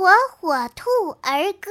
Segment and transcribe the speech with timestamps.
[0.00, 0.08] 火
[0.40, 1.70] 火兔儿歌。